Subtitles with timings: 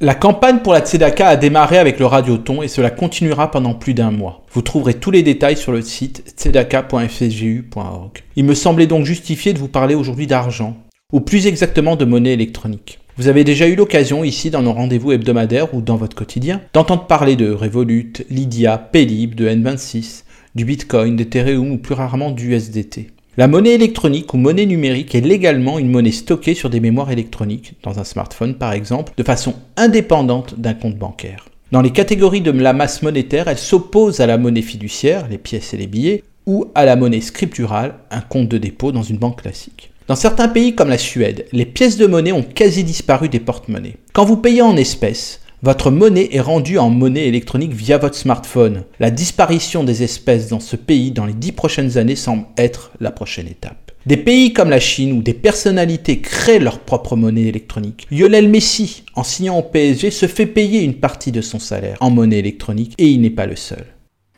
[0.00, 3.94] La campagne pour la Tzedaka a démarré avec le Radioton et cela continuera pendant plus
[3.94, 4.44] d'un mois.
[4.52, 8.22] Vous trouverez tous les détails sur le site tzedaka.fsgu.org.
[8.36, 10.76] Il me semblait donc justifié de vous parler aujourd'hui d'argent,
[11.12, 13.00] ou plus exactement de monnaie électronique.
[13.16, 17.08] Vous avez déjà eu l'occasion ici dans nos rendez-vous hebdomadaires ou dans votre quotidien d'entendre
[17.08, 20.22] parler de Revolut, Lydia, Paylib, de N26,
[20.54, 23.10] du Bitcoin, d'Ethereum ou plus rarement du USDT.
[23.38, 27.74] La monnaie électronique ou monnaie numérique est légalement une monnaie stockée sur des mémoires électroniques,
[27.84, 31.44] dans un smartphone par exemple, de façon indépendante d'un compte bancaire.
[31.70, 35.72] Dans les catégories de la masse monétaire, elle s'oppose à la monnaie fiduciaire, les pièces
[35.72, 39.42] et les billets, ou à la monnaie scripturale, un compte de dépôt dans une banque
[39.42, 39.92] classique.
[40.08, 43.98] Dans certains pays comme la Suède, les pièces de monnaie ont quasi disparu des porte-monnaies.
[44.14, 48.84] Quand vous payez en espèces, votre monnaie est rendue en monnaie électronique via votre smartphone.
[49.00, 53.10] La disparition des espèces dans ce pays dans les dix prochaines années semble être la
[53.10, 53.90] prochaine étape.
[54.06, 58.06] Des pays comme la Chine où des personnalités créent leur propre monnaie électronique.
[58.12, 62.10] Lionel Messi, en signant au PSG, se fait payer une partie de son salaire en
[62.10, 63.84] monnaie électronique et il n'est pas le seul.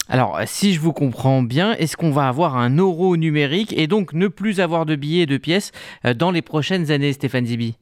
[0.08, 4.12] Alors, si je vous comprends bien, est-ce qu'on va avoir un euro numérique et donc
[4.14, 5.70] ne plus avoir de billets et de pièces
[6.04, 7.76] euh, dans les prochaines années, Stéphane Zibi?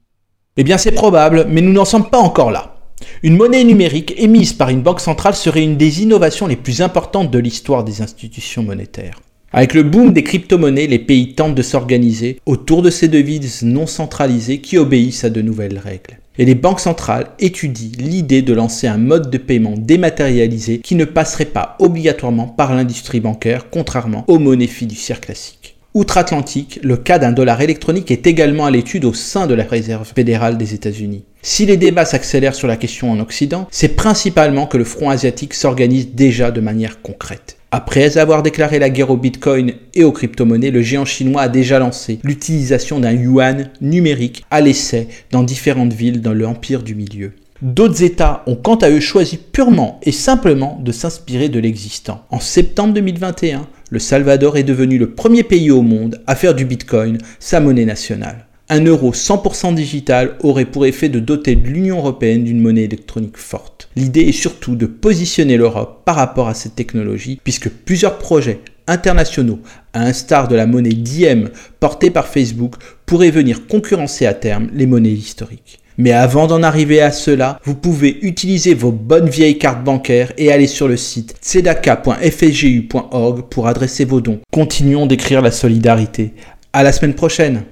[0.59, 2.78] Eh bien, c'est probable, mais nous n'en sommes pas encore là.
[3.25, 7.33] Une monnaie numérique émise par une banque centrale serait une des innovations les plus importantes
[7.33, 9.21] de l'histoire des institutions monétaires.
[9.53, 13.89] Avec le boom des crypto-monnaies, les pays tentent de s'organiser autour de ces devises non
[13.89, 16.21] centralisées qui obéissent à de nouvelles règles.
[16.39, 21.05] Et les banques centrales étudient l'idée de lancer un mode de paiement dématérialisé qui ne
[21.05, 25.77] passerait pas obligatoirement par l'industrie bancaire, contrairement aux monnaies fiduciaires classiques.
[25.95, 30.13] Outre-Atlantique, le cas d'un dollar électronique est également à l'étude au sein de la Réserve
[30.15, 31.25] fédérale des États-Unis.
[31.43, 35.55] Si les débats s'accélèrent sur la question en Occident, c'est principalement que le front asiatique
[35.55, 37.59] s'organise déjà de manière concrète.
[37.71, 41.79] Après avoir déclaré la guerre au Bitcoin et aux crypto-monnaies, le géant chinois a déjà
[41.79, 47.33] lancé l'utilisation d'un yuan numérique à l'essai dans différentes villes dans l'empire du milieu.
[47.61, 52.25] D'autres États ont quant à eux choisi purement et simplement de s'inspirer de l'existant.
[52.31, 56.65] En septembre 2021, le Salvador est devenu le premier pays au monde à faire du
[56.65, 58.48] Bitcoin sa monnaie nationale.
[58.71, 63.89] Un euro 100% digital aurait pour effet de doter l'Union européenne d'une monnaie électronique forte.
[63.97, 69.61] L'idée est surtout de positionner l'Europe par rapport à cette technologie, puisque plusieurs projets internationaux,
[69.95, 71.49] à l'instar de la monnaie Diem
[71.81, 72.75] portée par Facebook,
[73.07, 75.79] pourraient venir concurrencer à terme les monnaies historiques.
[75.97, 80.53] Mais avant d'en arriver à cela, vous pouvez utiliser vos bonnes vieilles cartes bancaires et
[80.53, 84.41] aller sur le site tzedaka.fsgu.org pour adresser vos dons.
[84.53, 86.35] Continuons d'écrire la solidarité.
[86.75, 87.63] À la semaine prochaine!